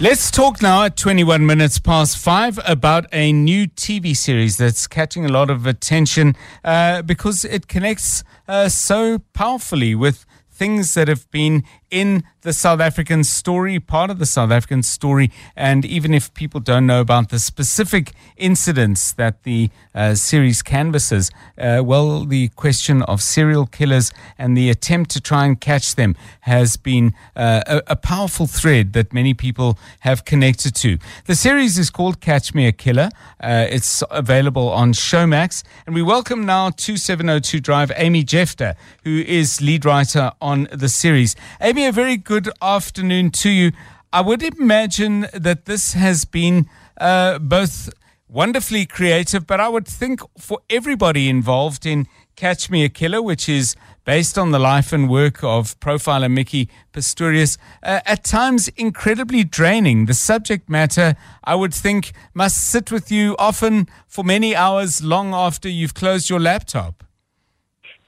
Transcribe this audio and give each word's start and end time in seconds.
Let's 0.00 0.30
talk 0.30 0.62
now 0.62 0.84
at 0.84 0.96
21 0.96 1.44
minutes 1.44 1.80
past 1.80 2.18
five 2.18 2.60
about 2.64 3.06
a 3.12 3.32
new 3.32 3.66
TV 3.66 4.16
series 4.16 4.56
that's 4.56 4.86
catching 4.86 5.24
a 5.24 5.28
lot 5.28 5.50
of 5.50 5.66
attention 5.66 6.36
uh, 6.62 7.02
because 7.02 7.44
it 7.44 7.66
connects 7.66 8.22
uh, 8.46 8.68
so 8.68 9.18
powerfully 9.32 9.96
with 9.96 10.24
things 10.52 10.94
that 10.94 11.08
have 11.08 11.28
been 11.32 11.64
in 11.90 12.22
the 12.42 12.52
South 12.52 12.80
African 12.80 13.24
story, 13.24 13.80
part 13.80 14.10
of 14.10 14.18
the 14.18 14.26
South 14.26 14.50
African 14.50 14.82
story. 14.82 15.30
And 15.56 15.84
even 15.84 16.14
if 16.14 16.32
people 16.34 16.60
don't 16.60 16.86
know 16.86 17.00
about 17.00 17.30
the 17.30 17.38
specific 17.38 18.12
incidents 18.36 19.12
that 19.14 19.42
the 19.42 19.70
uh, 19.94 20.14
series 20.14 20.62
canvasses, 20.62 21.30
uh, 21.58 21.82
well, 21.84 22.24
the 22.24 22.48
question 22.50 23.02
of 23.02 23.22
serial 23.22 23.66
killers 23.66 24.12
and 24.38 24.56
the 24.56 24.70
attempt 24.70 25.10
to 25.12 25.20
try 25.20 25.46
and 25.46 25.60
catch 25.60 25.96
them 25.96 26.14
has 26.42 26.76
been 26.76 27.12
uh, 27.34 27.62
a, 27.66 27.82
a, 27.88 27.96
powerful 27.96 28.46
thread 28.46 28.92
that 28.92 29.12
many 29.12 29.34
people 29.34 29.76
have 30.00 30.24
connected 30.24 30.74
to. 30.74 30.98
The 31.26 31.34
series 31.34 31.76
is 31.76 31.90
called 31.90 32.20
Catch 32.20 32.54
Me 32.54 32.66
a 32.66 32.72
Killer. 32.72 33.10
Uh, 33.42 33.66
it's 33.68 34.04
available 34.10 34.68
on 34.68 34.92
Showmax. 34.92 35.64
And 35.86 35.94
we 35.94 36.02
welcome 36.02 36.46
now 36.46 36.70
2702 36.70 37.60
Drive 37.60 37.90
Amy 37.96 38.22
Jephta, 38.22 38.76
who 39.02 39.18
is 39.26 39.60
lead 39.60 39.84
writer 39.84 40.30
on 40.40 40.68
the 40.70 40.88
series. 40.88 41.34
Amy, 41.60 41.84
a 41.86 41.92
very 41.92 42.16
good 42.28 42.50
afternoon 42.60 43.30
to 43.30 43.48
you. 43.48 43.72
I 44.12 44.20
would 44.20 44.42
imagine 44.42 45.28
that 45.32 45.64
this 45.64 45.94
has 45.94 46.26
been 46.26 46.68
uh, 47.00 47.38
both 47.38 47.88
wonderfully 48.28 48.84
creative, 48.84 49.46
but 49.46 49.60
I 49.60 49.70
would 49.70 49.88
think 49.88 50.20
for 50.38 50.58
everybody 50.68 51.30
involved 51.30 51.86
in 51.86 52.06
Catch 52.36 52.68
Me 52.68 52.84
a 52.84 52.90
Killer, 52.90 53.22
which 53.22 53.48
is 53.48 53.76
based 54.04 54.36
on 54.36 54.50
the 54.50 54.58
life 54.58 54.92
and 54.92 55.08
work 55.08 55.42
of 55.42 55.80
profiler 55.80 56.30
Micki 56.30 56.68
Pistorius, 56.92 57.56
uh, 57.82 58.00
at 58.04 58.24
times 58.24 58.68
incredibly 58.76 59.42
draining. 59.42 60.04
The 60.04 60.12
subject 60.12 60.68
matter, 60.68 61.16
I 61.44 61.54
would 61.54 61.72
think, 61.72 62.12
must 62.34 62.62
sit 62.62 62.92
with 62.92 63.10
you 63.10 63.36
often 63.38 63.88
for 64.06 64.22
many 64.22 64.54
hours 64.54 65.02
long 65.02 65.32
after 65.32 65.66
you've 65.66 65.94
closed 65.94 66.28
your 66.28 66.40
laptop. 66.40 67.07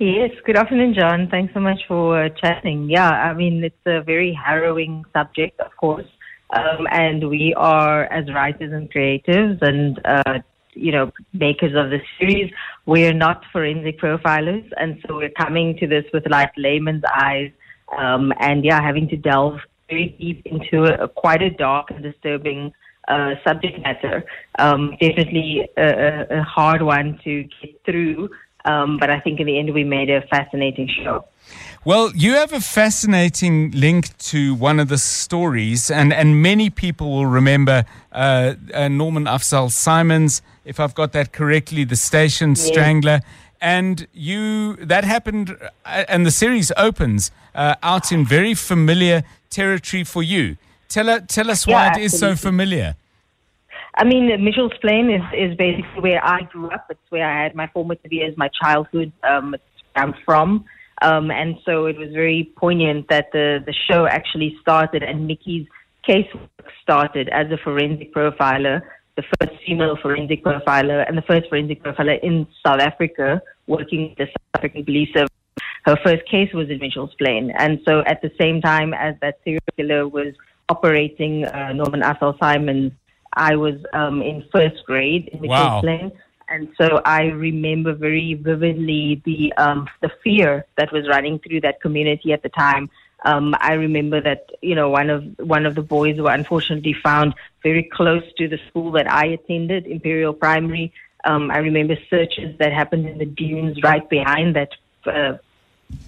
Yes, 0.00 0.30
good 0.46 0.56
afternoon, 0.56 0.94
John. 0.94 1.28
Thanks 1.30 1.52
so 1.52 1.60
much 1.60 1.80
for 1.86 2.24
uh, 2.24 2.30
chatting. 2.30 2.88
Yeah, 2.88 3.10
I 3.10 3.34
mean, 3.34 3.62
it's 3.62 3.76
a 3.84 4.00
very 4.00 4.32
harrowing 4.32 5.04
subject, 5.12 5.60
of 5.60 5.76
course. 5.76 6.06
Um, 6.56 6.86
and 6.90 7.28
we 7.28 7.52
are, 7.54 8.04
as 8.04 8.24
writers 8.32 8.72
and 8.72 8.90
creatives 8.90 9.60
and, 9.60 10.00
uh, 10.06 10.38
you 10.72 10.90
know, 10.90 11.12
makers 11.34 11.74
of 11.76 11.90
the 11.90 12.00
series, 12.18 12.50
we're 12.86 13.12
not 13.12 13.42
forensic 13.52 14.00
profilers. 14.00 14.66
And 14.78 15.04
so 15.06 15.16
we're 15.16 15.36
coming 15.38 15.76
to 15.76 15.86
this 15.86 16.06
with 16.14 16.24
like 16.30 16.52
layman's 16.56 17.04
eyes. 17.14 17.50
Um, 17.94 18.32
and 18.40 18.64
yeah, 18.64 18.80
having 18.80 19.06
to 19.08 19.18
delve 19.18 19.58
very 19.90 20.16
deep 20.18 20.46
into 20.46 20.84
a, 20.84 21.08
quite 21.08 21.42
a 21.42 21.50
dark 21.50 21.90
and 21.90 22.02
disturbing 22.02 22.72
uh, 23.08 23.34
subject 23.46 23.78
matter. 23.82 24.24
Um, 24.58 24.96
definitely 24.98 25.68
a, 25.76 26.38
a, 26.38 26.42
hard 26.42 26.80
one 26.80 27.18
to 27.24 27.42
get 27.60 27.84
through. 27.84 28.30
Um, 28.64 28.98
but 28.98 29.10
I 29.10 29.20
think 29.20 29.40
in 29.40 29.46
the 29.46 29.58
end, 29.58 29.72
we 29.72 29.84
made 29.84 30.10
a 30.10 30.22
fascinating 30.28 30.88
show. 30.88 31.24
Well, 31.82 32.12
you 32.14 32.34
have 32.34 32.52
a 32.52 32.60
fascinating 32.60 33.70
link 33.70 34.16
to 34.18 34.54
one 34.54 34.78
of 34.78 34.88
the 34.88 34.98
stories, 34.98 35.90
and, 35.90 36.12
and 36.12 36.42
many 36.42 36.68
people 36.68 37.10
will 37.10 37.26
remember 37.26 37.86
uh, 38.12 38.54
uh, 38.74 38.88
Norman 38.88 39.24
Afzaal 39.24 39.70
Simons, 39.70 40.42
if 40.66 40.78
I've 40.78 40.94
got 40.94 41.12
that 41.12 41.32
correctly, 41.32 41.84
the 41.84 41.96
station 41.96 42.50
yes. 42.50 42.66
strangler. 42.66 43.20
And 43.62 44.06
you 44.12 44.76
that 44.76 45.04
happened, 45.04 45.56
uh, 45.84 46.04
and 46.08 46.26
the 46.26 46.30
series 46.30 46.70
opens 46.76 47.30
uh, 47.54 47.74
out 47.82 48.12
in 48.12 48.26
very 48.26 48.54
familiar 48.54 49.22
territory 49.48 50.04
for 50.04 50.22
you. 50.22 50.56
Tell, 50.88 51.20
tell 51.22 51.50
us 51.50 51.66
why 51.66 51.86
yeah, 51.86 51.96
it 51.96 52.02
is 52.02 52.18
so 52.18 52.36
familiar. 52.36 52.96
I 53.96 54.04
mean, 54.04 54.44
Mitchell's 54.44 54.72
Plain 54.80 55.10
is, 55.10 55.22
is 55.36 55.56
basically 55.56 56.00
where 56.00 56.24
I 56.24 56.42
grew 56.42 56.70
up. 56.70 56.86
It's 56.90 57.00
where 57.10 57.28
I 57.28 57.42
had 57.42 57.54
my 57.54 57.68
formative 57.72 58.12
years, 58.12 58.36
my 58.36 58.48
childhood. 58.62 59.12
Um, 59.22 59.56
I'm 59.96 60.14
from. 60.24 60.64
Um, 61.02 61.30
and 61.30 61.56
so 61.64 61.86
it 61.86 61.96
was 61.98 62.10
very 62.12 62.52
poignant 62.56 63.08
that 63.08 63.32
the, 63.32 63.62
the 63.64 63.74
show 63.90 64.06
actually 64.06 64.56
started 64.60 65.02
and 65.02 65.28
Micki's 65.28 65.66
case 66.06 66.26
started 66.82 67.28
as 67.30 67.50
a 67.50 67.56
forensic 67.56 68.14
profiler, 68.14 68.82
the 69.16 69.22
first 69.38 69.52
female 69.66 69.96
forensic 70.00 70.44
profiler 70.44 71.06
and 71.06 71.16
the 71.16 71.22
first 71.22 71.48
forensic 71.48 71.82
profiler 71.82 72.18
in 72.22 72.46
South 72.64 72.80
Africa 72.80 73.42
working 73.66 74.10
with 74.10 74.18
the 74.18 74.26
South 74.26 74.54
African 74.56 74.84
Police 74.84 75.08
Service. 75.14 75.30
Her 75.84 75.96
first 76.04 76.28
case 76.30 76.52
was 76.52 76.68
in 76.68 76.78
Mitchell's 76.78 77.14
Plain. 77.18 77.52
And 77.58 77.80
so 77.88 78.02
at 78.06 78.20
the 78.20 78.30
same 78.38 78.60
time 78.60 78.92
as 78.92 79.14
that 79.22 79.38
serial 79.44 79.60
killer 79.76 80.06
was 80.06 80.34
operating 80.68 81.44
uh, 81.46 81.72
Norman 81.72 82.02
Afzaal 82.02 82.38
Simons 82.38 82.92
I 83.32 83.56
was 83.56 83.74
um, 83.92 84.22
in 84.22 84.44
first 84.52 84.84
grade 84.84 85.28
in 85.28 85.40
wow. 85.42 85.80
Plain. 85.80 86.12
And 86.48 86.68
so 86.76 87.00
I 87.04 87.26
remember 87.26 87.94
very 87.94 88.34
vividly 88.34 89.22
the 89.24 89.52
um, 89.52 89.88
the 90.00 90.10
fear 90.24 90.66
that 90.76 90.90
was 90.92 91.06
running 91.08 91.38
through 91.38 91.60
that 91.60 91.80
community 91.80 92.32
at 92.32 92.42
the 92.42 92.48
time. 92.48 92.90
Um, 93.24 93.54
I 93.60 93.74
remember 93.74 94.20
that 94.20 94.50
you 94.60 94.74
know 94.74 94.90
one 94.90 95.10
of 95.10 95.24
one 95.38 95.64
of 95.64 95.76
the 95.76 95.82
boys 95.82 96.18
were 96.18 96.32
unfortunately 96.32 96.94
found 96.94 97.34
very 97.62 97.84
close 97.84 98.24
to 98.38 98.48
the 98.48 98.58
school 98.68 98.90
that 98.92 99.08
I 99.08 99.26
attended, 99.26 99.86
Imperial 99.86 100.32
Primary. 100.32 100.92
Um, 101.24 101.52
I 101.52 101.58
remember 101.58 101.96
searches 102.08 102.58
that 102.58 102.72
happened 102.72 103.06
in 103.06 103.18
the 103.18 103.26
dunes 103.26 103.80
right 103.82 104.08
behind 104.08 104.56
that 104.56 104.70
uh, 105.06 105.36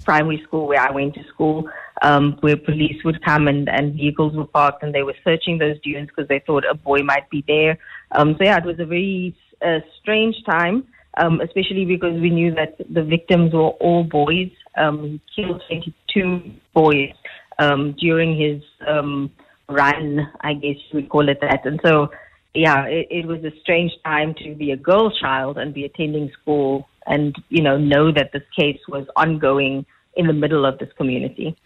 primary 0.05 0.43
school 0.43 0.67
where 0.67 0.81
I 0.81 0.91
went 0.91 1.15
to 1.15 1.25
school, 1.25 1.71
um, 2.03 2.37
where 2.41 2.57
police 2.57 3.03
would 3.05 3.25
come 3.25 3.49
and, 3.49 3.69
and 3.69 3.95
vehicles 3.95 4.35
were 4.35 4.47
parked 4.47 4.83
and 4.83 4.95
they 4.95 5.03
were 5.03 5.15
searching 5.25 5.59
those 5.59 5.81
dunes 5.81 6.09
because 6.09 6.29
they 6.29 6.41
thought 6.41 6.65
a 6.69 6.75
boy 6.75 6.99
might 6.99 7.29
be 7.31 7.45
there. 7.47 7.79
Um, 8.13 8.35
so 8.39 8.45
yeah, 8.45 8.59
it 8.59 8.65
was 8.65 8.79
a 8.81 8.85
very 8.85 9.35
uh, 9.65 9.79
strange 10.01 10.37
time, 10.45 10.85
um, 11.17 11.41
especially 11.41 11.85
because 11.85 12.21
we 12.21 12.31
knew 12.31 12.55
that 12.55 12.77
the 12.93 13.03
victims 13.03 13.53
were 13.53 13.71
all 13.71 14.05
boys. 14.05 14.51
Um, 14.77 15.21
he 15.35 15.45
killed 15.45 15.63
22 15.69 16.53
boys 16.75 17.13
um, 17.59 17.95
during 17.99 18.39
his 18.39 18.63
um, 18.87 19.31
run, 19.69 20.29
I 20.41 20.55
guess 20.55 20.77
you 20.91 21.01
would 21.01 21.09
call 21.09 21.29
it 21.29 21.39
that. 21.41 21.65
And 21.65 21.81
so, 21.85 22.11
yeah, 22.55 22.85
it, 22.87 23.07
it 23.11 23.27
was 23.27 23.45
a 23.45 23.53
strange 23.61 23.93
time 24.05 24.35
to 24.43 24.55
be 24.55 24.73
a 24.73 24.77
girl 24.77 25.11
child 25.11 25.57
and 25.59 25.73
be 25.73 25.85
attending 25.85 26.31
school 26.41 26.89
and 27.07 27.35
you 27.49 27.63
know 27.63 27.77
know 27.77 28.13
that 28.13 28.31
this 28.33 28.43
case 28.57 28.79
was 28.89 29.07
ongoing 29.17 29.85
in 30.17 30.27
the 30.27 30.33
middle 30.33 30.65
of 30.65 30.79
this 30.79 30.93
community. 30.97 31.57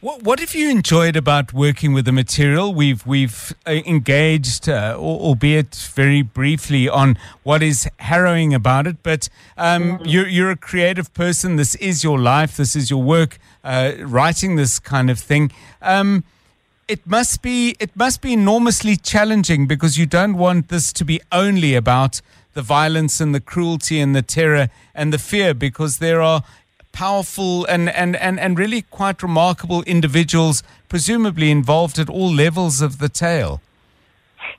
What, 0.00 0.22
what 0.22 0.38
have 0.38 0.54
you 0.54 0.68
enjoyed 0.68 1.16
about 1.16 1.54
working 1.54 1.94
with 1.94 2.04
the 2.04 2.12
material? 2.12 2.74
We've 2.74 3.06
we've 3.06 3.54
uh, 3.66 3.80
engaged, 3.86 4.68
uh, 4.68 4.96
albeit 4.98 5.74
very 5.94 6.20
briefly, 6.20 6.90
on 6.90 7.16
what 7.42 7.62
is 7.62 7.88
harrowing 8.00 8.52
about 8.52 8.86
it. 8.86 9.02
But 9.02 9.30
um, 9.56 9.82
mm-hmm. 9.82 10.04
you're 10.04 10.28
you're 10.28 10.50
a 10.50 10.56
creative 10.56 11.14
person. 11.14 11.56
This 11.56 11.74
is 11.76 12.04
your 12.04 12.18
life. 12.18 12.58
This 12.58 12.76
is 12.76 12.90
your 12.90 13.02
work. 13.02 13.38
Uh, 13.62 13.92
writing 14.00 14.56
this 14.56 14.78
kind 14.78 15.08
of 15.08 15.18
thing. 15.18 15.50
Um, 15.80 16.24
it 16.86 17.06
must 17.06 17.40
be 17.40 17.74
it 17.80 17.96
must 17.96 18.20
be 18.20 18.34
enormously 18.34 18.96
challenging 18.96 19.66
because 19.66 19.96
you 19.96 20.04
don't 20.04 20.36
want 20.36 20.68
this 20.68 20.92
to 20.92 21.04
be 21.06 21.20
only 21.32 21.74
about 21.74 22.20
the 22.52 22.62
violence 22.62 23.20
and 23.20 23.34
the 23.34 23.40
cruelty 23.40 24.00
and 24.00 24.14
the 24.14 24.22
terror 24.22 24.68
and 24.94 25.12
the 25.12 25.18
fear 25.18 25.54
because 25.54 25.98
there 25.98 26.20
are 26.20 26.44
powerful 26.94 27.66
and, 27.66 27.90
and, 27.90 28.16
and, 28.16 28.40
and 28.40 28.58
really 28.58 28.82
quite 28.82 29.22
remarkable 29.22 29.82
individuals, 29.82 30.62
presumably 30.88 31.50
involved 31.50 31.98
at 31.98 32.08
all 32.08 32.32
levels 32.32 32.80
of 32.80 32.98
the 32.98 33.10
tale. 33.10 33.60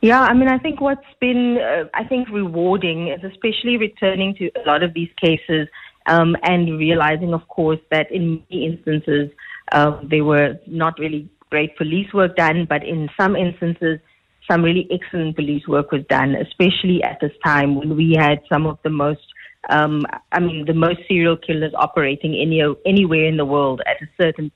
Yeah, 0.02 0.22
I 0.22 0.34
mean, 0.34 0.50
I 0.50 0.60
think 0.60 0.82
what's 0.82 1.14
been, 1.20 1.58
uh, 1.58 1.86
I 1.94 2.04
think, 2.04 2.30
rewarding 2.30 3.08
is 3.08 3.24
especially 3.24 3.78
returning 3.78 4.36
to 4.36 4.52
a 4.62 4.68
lot 4.68 4.84
of 4.84 4.94
these 4.94 5.10
cases 5.20 5.68
um, 6.06 6.36
and 6.44 6.78
realizing, 6.78 7.34
of 7.34 7.48
course, 7.48 7.80
that 7.90 8.12
in 8.12 8.44
many 8.50 8.66
instances 8.68 9.32
uh, 9.72 10.00
there 10.04 10.24
were 10.24 10.60
not 10.68 11.00
really 11.00 11.28
great 11.50 11.76
police 11.78 12.14
work 12.14 12.36
done, 12.36 12.66
but 12.70 12.84
in 12.84 13.10
some 13.18 13.36
instances 13.36 14.00
some 14.50 14.64
really 14.64 14.88
excellent 14.92 15.36
police 15.36 15.68
work 15.68 15.92
was 15.92 16.04
done, 16.08 16.36
especially 16.36 17.02
at 17.04 17.20
this 17.20 17.32
time 17.44 17.76
when 17.76 17.96
we 17.96 18.16
had 18.18 18.42
some 18.48 18.68
of 18.68 18.78
the 18.84 18.90
most, 18.90 19.26
um, 19.70 20.06
I 20.32 20.40
mean, 20.40 20.66
the 20.66 20.74
most 20.74 21.00
serial 21.08 21.38
killers 21.38 21.74
operating 21.76 22.36
any, 22.36 22.62
anywhere 22.86 23.26
in 23.26 23.38
the 23.38 23.46
world 23.46 23.82
at 23.86 23.98
a 24.02 24.08
certain 24.20 24.52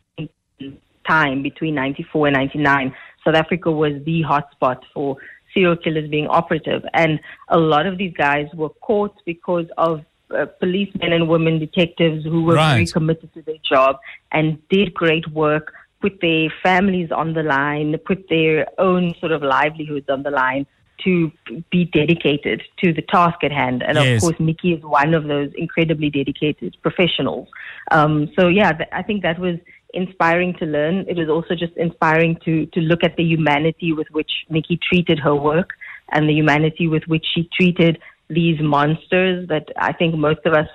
time 1.08 1.42
between 1.42 1.76
94 1.76 2.28
and 2.28 2.36
99. 2.36 2.96
South 3.26 3.36
Africa 3.36 3.72
was 3.72 3.94
the 4.06 4.24
hotspot 4.24 4.82
for 4.94 5.18
serial 5.54 5.76
killers 5.76 6.10
being 6.10 6.28
operative. 6.28 6.84
And 6.94 7.20
a 7.50 7.58
lot 7.58 7.86
of 7.86 7.98
these 7.98 8.14
guys 8.14 8.48
were 8.54 8.70
caught 8.70 9.16
because 9.26 9.66
of 9.78 10.06
uh, 10.36 10.46
policemen 10.60 11.12
and 11.12 11.28
women 11.28 11.58
detectives 11.58 12.24
who 12.24 12.44
were 12.44 12.56
right. 12.56 12.74
very 12.74 12.86
committed 12.86 13.34
to 13.34 13.42
their 13.42 13.58
job 13.64 13.98
and 14.32 14.60
did 14.70 14.94
great 14.94 15.28
work 15.32 15.74
put 16.02 16.20
their 16.22 16.50
families 16.64 17.12
on 17.12 17.34
the 17.34 17.44
line, 17.44 17.98
put 18.06 18.28
their 18.30 18.68
own 18.80 19.14
sort 19.20 19.32
of 19.32 19.42
livelihoods 19.42 20.10
on 20.10 20.24
the 20.24 20.32
line 20.32 20.66
to 21.04 21.32
be 21.72 21.86
dedicated 21.86 22.64
to 22.84 22.94
the 22.94 23.02
task 23.02 23.44
at 23.44 23.52
hand. 23.52 23.84
And 23.84 23.98
yes. 23.98 24.18
of 24.18 24.22
course, 24.22 24.36
Micki 24.38 24.78
is 24.78 24.84
one 24.84 25.14
of 25.14 25.26
those 25.26 25.52
incredibly 25.58 26.10
dedicated 26.10 26.78
professionals. 26.82 27.48
Um, 27.92 28.32
so 28.38 28.48
yeah, 28.48 28.72
th- 28.72 28.90
I 28.92 29.04
think 29.04 29.24
that 29.24 29.40
was 29.40 29.58
inspiring 29.94 30.54
to 30.60 30.66
learn. 30.66 31.06
It 31.08 31.18
was 31.18 31.30
also 31.30 31.56
just 31.56 31.76
inspiring 31.78 32.38
to 32.46 32.66
to 32.68 32.80
look 32.80 33.04
at 33.04 33.16
the 33.16 33.24
humanity 33.24 33.94
with 33.94 34.08
which 34.12 34.32
Nikki 34.50 34.80
treated 34.82 35.20
her 35.20 35.36
work 35.36 35.72
and 36.12 36.28
the 36.28 36.34
humanity 36.34 36.88
with 36.88 37.04
which 37.08 37.26
she 37.34 37.50
treated 37.56 38.00
these 38.30 38.60
monsters 38.62 39.48
that 39.48 39.68
I 39.78 39.94
think 39.94 40.16
most 40.16 40.40
of 40.46 40.54
us 40.54 40.68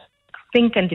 think 0.52 0.74
and 0.76 0.92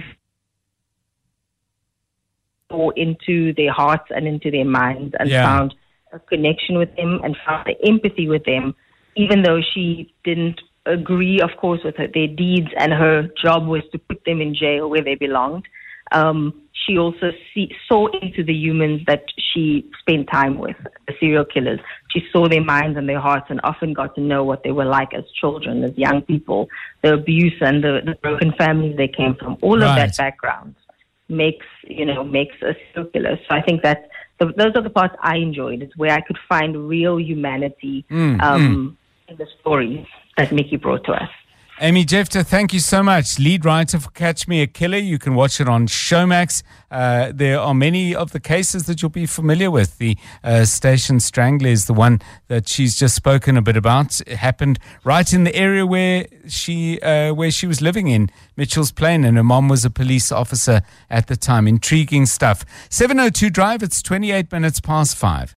go 2.69 2.91
into 2.95 3.53
their 3.53 3.71
hearts 3.71 4.05
and 4.15 4.27
into 4.27 4.51
their 4.51 4.65
minds 4.65 5.15
and 5.19 5.29
Yeah. 5.29 5.43
found 5.43 5.75
a 6.11 6.19
connection 6.19 6.77
with 6.77 6.95
them 6.95 7.21
and 7.23 7.35
found 7.45 7.65
the 7.67 7.77
empathy 7.87 8.27
with 8.27 8.43
them, 8.45 8.75
even 9.15 9.43
though 9.43 9.61
she 9.73 10.13
didn't 10.23 10.61
agree, 10.85 11.39
of 11.41 11.51
course, 11.57 11.81
with 11.83 11.97
her, 11.97 12.07
their 12.07 12.27
deeds 12.27 12.69
and 12.77 12.93
her 12.93 13.29
job 13.41 13.67
was 13.67 13.83
to 13.91 13.99
put 13.99 14.23
them 14.25 14.41
in 14.41 14.55
jail 14.55 14.89
where 14.89 15.03
they 15.03 15.15
belonged. 15.15 15.67
Um, 16.11 16.63
she 16.85 16.97
also 16.97 17.31
see, 17.53 17.71
saw 17.87 18.07
into 18.07 18.43
the 18.43 18.53
humans 18.53 19.01
that 19.05 19.25
she 19.37 19.89
spent 19.99 20.27
time 20.31 20.57
with, 20.57 20.77
the 21.07 21.13
serial 21.19 21.45
killers. 21.45 21.79
She 22.11 22.21
saw 22.31 22.47
their 22.47 22.63
minds 22.63 22.97
and 22.97 23.07
their 23.07 23.19
hearts 23.19 23.47
and 23.49 23.59
often 23.63 23.93
got 23.93 24.15
to 24.15 24.21
know 24.21 24.43
what 24.43 24.63
they 24.63 24.71
were 24.71 24.85
like 24.85 25.13
as 25.13 25.23
children, 25.39 25.83
as 25.83 25.95
young 25.97 26.21
people, 26.23 26.67
the 27.03 27.13
abuse 27.13 27.57
and 27.61 27.83
the, 27.83 28.01
the 28.03 28.15
broken 28.15 28.53
families 28.57 28.97
they 28.97 29.07
came 29.07 29.35
from. 29.35 29.57
All 29.61 29.75
of 29.75 29.95
that 29.95 30.17
background 30.17 30.75
makes, 31.27 31.65
you 31.83 32.05
know, 32.05 32.23
makes 32.23 32.55
a 32.63 32.73
serial 32.93 33.11
killer. 33.11 33.39
So 33.47 33.55
I 33.55 33.61
think 33.61 33.83
that 33.83 34.09
the, 34.39 34.47
those 34.57 34.71
are 34.75 34.81
the 34.81 34.89
parts 34.89 35.15
I 35.21 35.35
enjoyed. 35.35 35.83
It's 35.83 35.95
where 35.95 36.13
I 36.13 36.21
could 36.21 36.39
find 36.47 36.87
real 36.87 37.19
humanity 37.19 38.05
Mm, 38.09 38.41
um, 38.41 38.97
in 39.29 39.37
the 39.37 39.47
stories 39.59 40.05
that 40.37 40.49
Micki 40.49 40.81
brought 40.81 41.03
to 41.05 41.13
us. 41.13 41.29
Amy 41.81 42.03
Jephta, 42.03 42.45
thank 42.45 42.73
you 42.73 42.81
so 42.81 43.01
much. 43.01 43.39
Lead 43.39 43.63
writer 43.63 44.01
for 44.01 44.09
Catch 44.09 44.49
Me 44.49 44.61
a 44.61 44.67
Killer. 44.67 44.97
You 44.97 45.17
can 45.17 45.33
watch 45.33 45.61
it 45.61 45.69
on 45.69 45.87
Showmax. 45.87 46.61
Uh, 46.91 47.31
there 47.33 47.57
are 47.57 47.73
many 47.73 48.13
of 48.13 48.33
the 48.33 48.39
cases 48.41 48.83
that 48.87 49.01
you'll 49.01 49.07
be 49.07 49.25
familiar 49.25 49.71
with. 49.71 49.97
The 49.97 50.17
uh, 50.43 50.65
Station 50.65 51.21
Strangler 51.21 51.69
is 51.69 51.85
the 51.85 51.93
one 51.93 52.19
that 52.49 52.67
she's 52.67 52.99
just 52.99 53.15
spoken 53.15 53.55
a 53.55 53.61
bit 53.61 53.77
about. 53.77 54.19
It 54.27 54.39
happened 54.39 54.77
right 55.05 55.31
in 55.31 55.45
the 55.45 55.55
area 55.55 55.85
where 55.85 56.25
she 56.49 56.99
uh, 56.99 57.33
where 57.33 57.49
she 57.51 57.65
was 57.65 57.81
living 57.81 58.07
in 58.07 58.29
Mitchell's 58.57 58.91
Plain, 58.91 59.23
and 59.23 59.37
her 59.37 59.43
mom 59.43 59.69
was 59.69 59.85
a 59.85 59.89
police 59.89 60.33
officer 60.33 60.81
at 61.09 61.27
the 61.27 61.37
time. 61.37 61.65
Intriguing 61.65 62.25
stuff. 62.25 62.65
702 62.89 63.49
Drive. 63.49 63.83
It's 63.83 64.01
28 64.01 64.51
minutes 64.51 64.81
past 64.81 65.15
five. 65.15 65.47